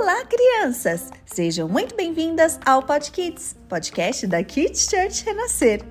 [0.00, 1.10] Olá, crianças!
[1.26, 5.84] Sejam muito bem-vindas ao Pod Kids, podcast da Kids Church Renascer.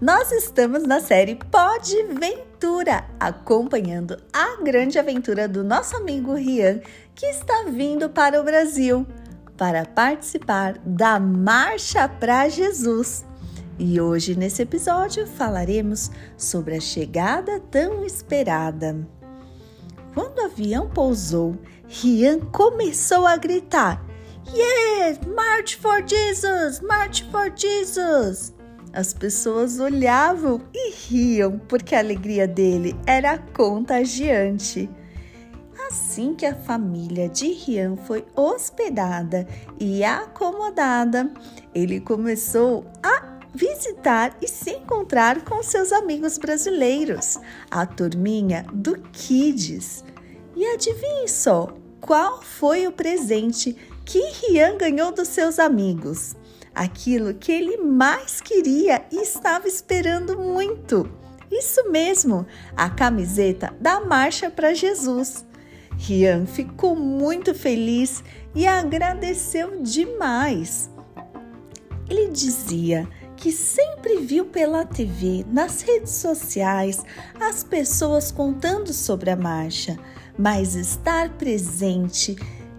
[0.00, 6.80] Nós estamos na série Pod Ventura, acompanhando a grande aventura do nosso amigo Rian,
[7.14, 9.06] que está vindo para o Brasil
[9.54, 13.22] para participar da Marcha para Jesus.
[13.78, 19.06] E hoje, nesse episódio, falaremos sobre a chegada tão esperada.
[20.14, 21.56] Quando o avião pousou,
[21.88, 24.04] Rian começou a gritar:
[24.54, 25.20] Yes!
[25.26, 26.80] March for Jesus!
[26.80, 28.54] March for Jesus!
[28.92, 34.88] As pessoas olhavam e riam porque a alegria dele era contagiante.
[35.88, 39.46] Assim que a família de Rian foi hospedada
[39.80, 41.30] e acomodada,
[41.74, 43.21] ele começou a
[43.54, 47.38] visitar e se encontrar com seus amigos brasileiros,
[47.70, 50.04] a turminha do Kids.
[50.56, 56.34] E adivinhe só, qual foi o presente que Rian ganhou dos seus amigos?
[56.74, 61.10] Aquilo que ele mais queria e estava esperando muito.
[61.50, 65.44] Isso mesmo, a camiseta da Marcha para Jesus.
[65.98, 70.90] Rian ficou muito feliz e agradeceu demais.
[72.08, 73.08] Ele dizia
[73.42, 77.02] que sempre viu pela TV, nas redes sociais,
[77.40, 79.98] as pessoas contando sobre a marcha,
[80.38, 82.36] mas estar presente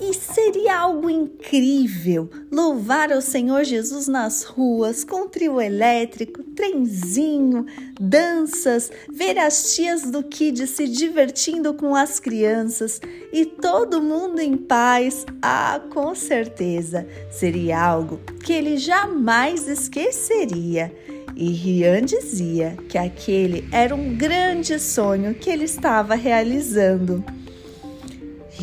[0.00, 7.66] e seria algo incrível louvar ao Senhor Jesus nas ruas, com trio elétrico, trenzinho,
[8.00, 13.00] danças, ver as tias do Kid se divertindo com as crianças
[13.32, 15.24] e todo mundo em paz.
[15.40, 20.92] Ah, com certeza seria algo que ele jamais esqueceria.
[21.36, 27.24] E Rian dizia que aquele era um grande sonho que ele estava realizando.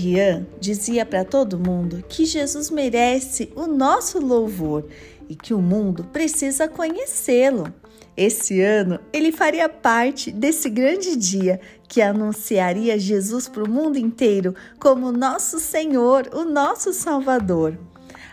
[0.02, 4.88] Rian dizia para todo mundo que Jesus merece o nosso louvor
[5.30, 7.72] e que o mundo precisa conhecê-lo.
[8.18, 14.56] Esse ano ele faria parte desse grande dia que anunciaria Jesus para o mundo inteiro
[14.80, 17.78] como nosso Senhor, o nosso Salvador.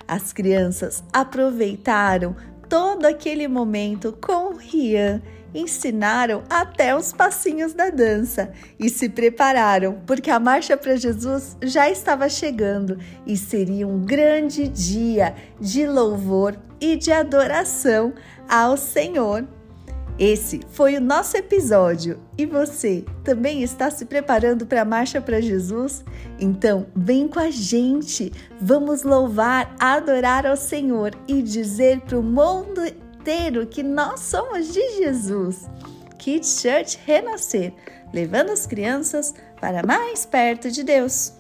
[0.07, 2.35] As crianças aproveitaram
[2.67, 5.21] todo aquele momento com Rian
[5.55, 11.89] ensinaram até os passinhos da dança e se prepararam, porque a Marcha para Jesus já
[11.91, 18.13] estava chegando e seria um grande dia de louvor e de adoração
[18.49, 19.47] ao Senhor.
[20.19, 25.41] Esse foi o nosso episódio e você também está se preparando para a Marcha para
[25.41, 26.05] Jesus?
[26.41, 32.83] Então, vem com a gente, vamos louvar, adorar ao Senhor e dizer para o mundo
[33.29, 35.69] inteiro que nós somos de Jesus.
[36.17, 37.75] Kids Church Renascer,
[38.11, 41.35] levando as crianças para mais perto de Deus.